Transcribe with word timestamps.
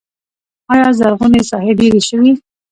آیا 0.73 0.87
زرغونې 0.99 1.41
ساحې 1.49 1.73
ډیرې 1.79 2.01
شوي؟ 2.09 2.31